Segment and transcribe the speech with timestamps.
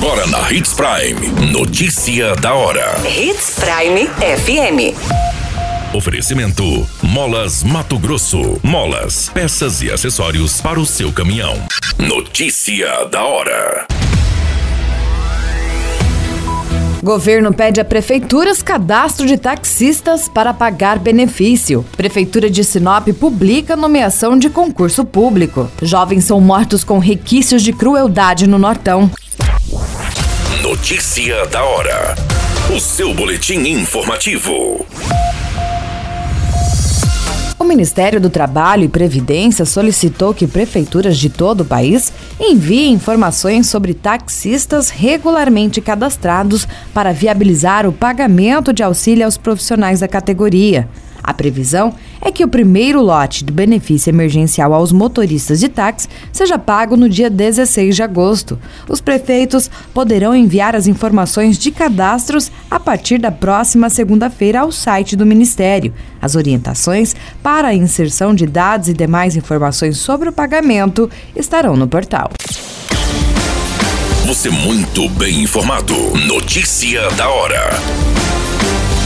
[0.00, 1.50] Agora na Hits Prime.
[1.50, 2.94] Notícia da hora.
[3.04, 4.94] Hits Prime FM.
[5.92, 8.60] Oferecimento: Molas Mato Grosso.
[8.62, 11.60] Molas, peças e acessórios para o seu caminhão.
[11.98, 13.88] Notícia da hora.
[17.02, 21.84] Governo pede a prefeituras cadastro de taxistas para pagar benefício.
[21.96, 25.68] Prefeitura de Sinop publica nomeação de concurso público.
[25.82, 29.10] Jovens são mortos com requisitos de crueldade no Nortão.
[30.78, 32.14] Notícia da hora.
[32.74, 34.86] O seu boletim informativo.
[37.58, 43.66] O Ministério do Trabalho e Previdência solicitou que prefeituras de todo o país enviem informações
[43.66, 50.88] sobre taxistas regularmente cadastrados para viabilizar o pagamento de auxílio aos profissionais da categoria.
[51.28, 56.58] A previsão é que o primeiro lote do benefício emergencial aos motoristas de táxi seja
[56.58, 58.58] pago no dia 16 de agosto.
[58.88, 65.14] Os prefeitos poderão enviar as informações de cadastros a partir da próxima segunda-feira ao site
[65.16, 65.92] do Ministério.
[66.18, 71.86] As orientações para a inserção de dados e demais informações sobre o pagamento estarão no
[71.86, 72.30] portal.
[74.24, 75.94] Você muito bem informado.
[76.26, 77.68] Notícia da hora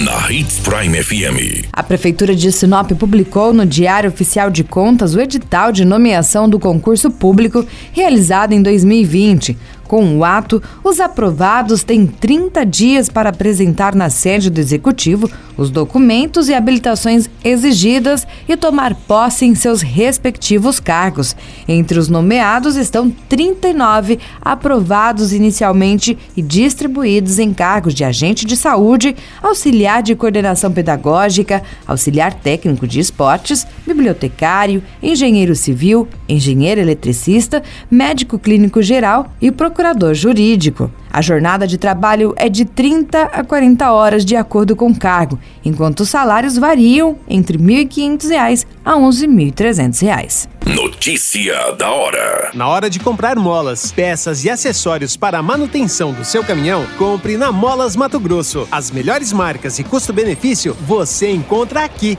[0.00, 1.68] na Hits Prime FM.
[1.72, 6.58] A Prefeitura de Sinop publicou no Diário Oficial de Contas o edital de nomeação do
[6.58, 9.56] concurso público realizado em 2020.
[9.86, 15.70] Com o ato, os aprovados têm 30 dias para apresentar na sede do Executivo os
[15.70, 21.36] documentos e habilitações exigidas e tomar posse em seus respectivos cargos.
[21.68, 29.14] Entre os nomeados estão 39 aprovados inicialmente e distribuídos em cargos de agente de saúde,
[29.40, 38.82] auxiliar de coordenação pedagógica, auxiliar técnico de esportes, bibliotecário, engenheiro civil, engenheiro eletricista, médico clínico
[38.82, 39.73] geral e procurador
[40.14, 40.90] jurídico.
[41.10, 45.38] A jornada de trabalho é de 30 a 40 horas de acordo com o cargo,
[45.64, 50.48] enquanto os salários variam entre R$ 1.500 a R$ 11.300.
[50.66, 52.50] Notícia da hora.
[52.54, 57.36] Na hora de comprar molas, peças e acessórios para a manutenção do seu caminhão, compre
[57.36, 58.66] na Molas Mato Grosso.
[58.72, 62.18] As melhores marcas e custo-benefício você encontra aqui.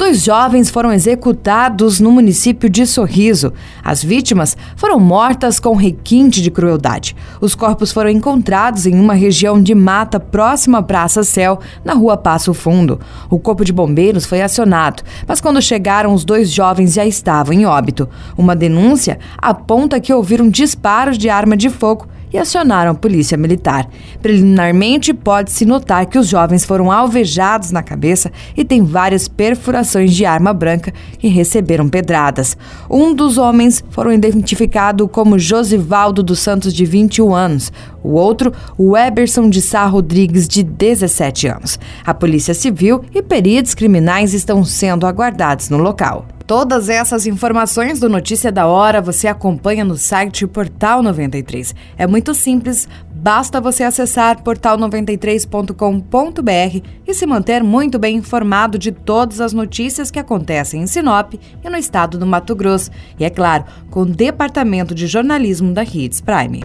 [0.00, 3.52] Dois jovens foram executados no município de Sorriso.
[3.84, 7.14] As vítimas foram mortas com requinte de crueldade.
[7.38, 12.16] Os corpos foram encontrados em uma região de mata próxima à Praça Céu, na rua
[12.16, 12.98] Passo Fundo.
[13.28, 17.66] O corpo de bombeiros foi acionado, mas quando chegaram, os dois jovens já estavam em
[17.66, 18.08] óbito.
[18.38, 23.88] Uma denúncia aponta que ouviram disparos de arma de fogo e acionaram a polícia militar.
[24.22, 30.24] Preliminarmente, pode-se notar que os jovens foram alvejados na cabeça e têm várias perfurações de
[30.24, 32.56] arma branca que receberam pedradas.
[32.88, 37.72] Um dos homens foram identificado como Josivaldo dos Santos, de 21 anos.
[38.02, 41.78] O outro, o Eberson de Sá Rodrigues, de 17 anos.
[42.04, 46.26] A Polícia Civil e peritos criminais estão sendo aguardados no local.
[46.50, 51.72] Todas essas informações do Notícia da Hora você acompanha no site Portal 93.
[51.96, 59.40] É muito simples, basta você acessar portal93.com.br e se manter muito bem informado de todas
[59.40, 62.90] as notícias que acontecem em Sinop e no estado do Mato Grosso.
[63.16, 66.62] E é claro, com o Departamento de Jornalismo da Hits Prime.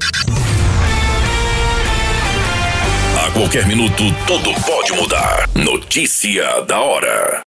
[3.23, 5.47] A qualquer minuto, tudo pode mudar.
[5.53, 7.43] Notícia da hora.